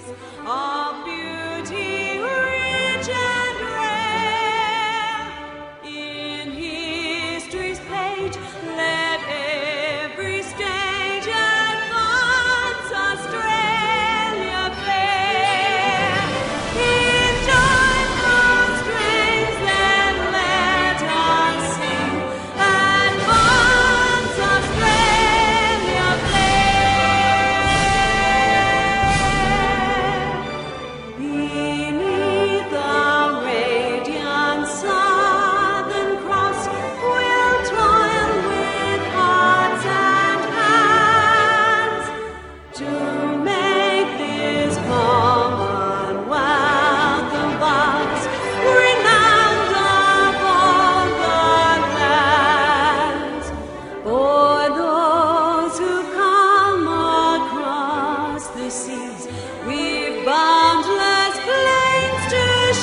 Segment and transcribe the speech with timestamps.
[0.00, 0.14] eyes.
[0.46, 0.69] Oh.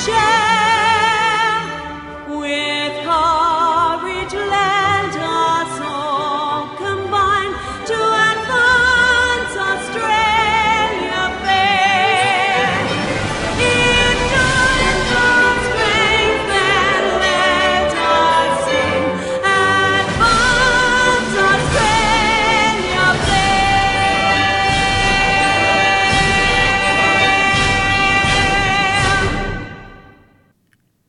[0.08, 0.57] Share.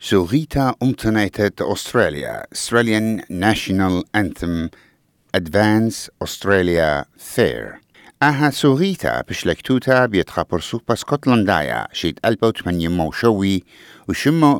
[0.01, 4.71] Surita umtonated Australia, Australian National Anthem
[5.33, 7.81] Advance Australia Fair.
[8.21, 13.57] Aha Surita bixlektuta bietħa porsupa Skotlandaja xit 1800 xowi
[14.07, 14.53] u ximmo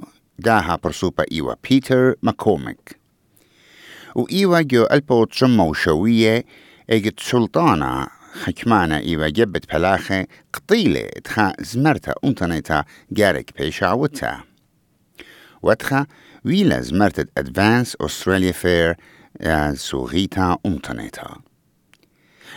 [0.44, 3.00] daħa porsupa iwa Peter McCormick.
[4.20, 6.36] U iwa għo 1800 xowije
[6.92, 8.10] eget sultana
[8.44, 13.56] ħakmana iwa ġebbet palaxe qtile tħa zmerta umtoneta Garek
[15.62, 16.06] واتخا
[16.46, 18.96] ويلا زمرتت أدفانس أستراليا فير
[19.74, 21.36] سوغيتا أمتنيتا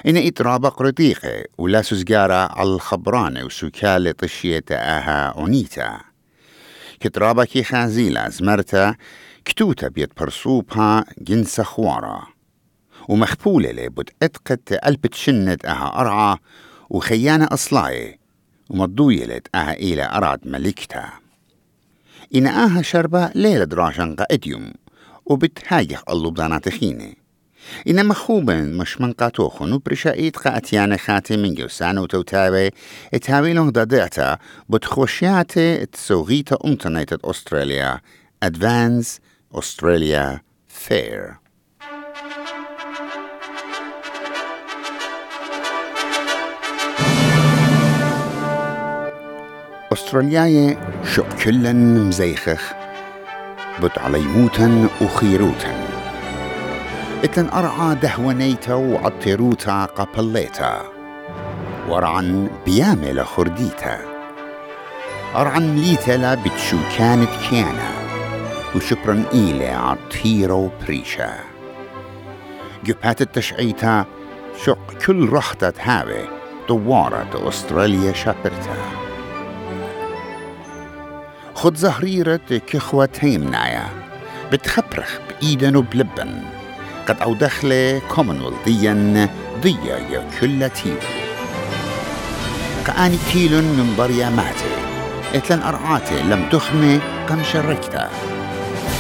[0.06, 6.00] إن إترابا قرديقة ولا سزجارة على الخبرانة وسوكالة طشية آها أونيتا
[7.00, 8.94] كترابا كي خازيلا زمرتا
[9.44, 12.26] كتوتا بيت برصوبها جنس خوارا.
[13.08, 16.36] ومخبولة لبد اتقت ألبت شنت آها أرعى
[16.90, 18.18] وخيانة أصلاي
[18.70, 21.21] ومضوية لت آها إلى أراد ملكتا
[22.34, 24.72] إنقاها شربة ليلة دراجن قائديوم
[25.26, 27.12] وبتهايخ اللبضانات خينه
[27.88, 32.70] إنما خوبا مش من قاتوخن وبرشايت قاتيان خاتي من جوسان وتوتاوي
[33.14, 34.38] اتهاويلون دادعتا
[34.68, 38.00] بتخوشياتي تسوغيتا انترنت أستراليا.
[38.42, 39.20] أدفانس
[39.54, 41.41] أستراليا فير
[50.02, 50.78] أسترالياي
[51.14, 52.72] شق كلن مزيخخ
[53.82, 55.86] بت عليموتا وخيروتا
[57.24, 60.82] اتن أرعى دهونيتا وعطيروتا قبليتا.
[61.88, 63.98] ورعن بيامل خرديتا.
[65.36, 67.92] أرعن مليتلا بتشو كانت كيانا.
[68.76, 71.34] وشبرن إيلي عطيرا وبريشا
[72.84, 74.04] جبهات التشعيتا
[74.64, 76.24] شق كل رخطة هاوي
[76.68, 79.01] دوارة أستراليا شابرتا.
[81.54, 83.86] خد زهريرة كخوة تيمنايا
[84.52, 86.42] بتخبرخ بإيدن وبلبن
[87.08, 89.28] قد أو دخلة كومنولديا
[89.62, 90.94] ضيا يا كل تيو
[92.86, 94.72] قاني كيلون من بريا ماتي
[95.34, 98.10] اتلن أرعاتي لم تخمي قم شركتا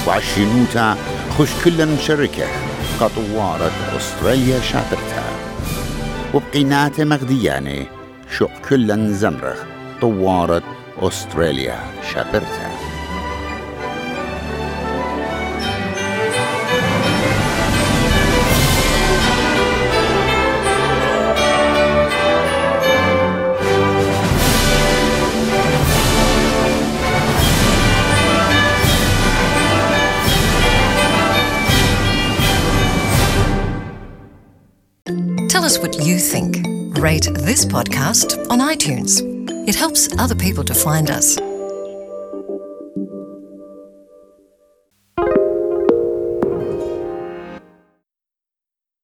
[0.06, 0.96] وعشرينوتا
[1.38, 2.46] خش كل مشركة
[3.00, 5.24] قطوارة أستراليا شابرتا
[6.34, 7.86] وبقينات مغدياني
[8.38, 9.58] شق كل زمرخ
[10.00, 10.62] طوارة
[10.98, 12.70] Australia Shaperza.
[35.48, 36.56] Tell us what you think.
[36.98, 39.31] Rate this podcast on iTunes
[39.64, 41.38] it helps other people to find us.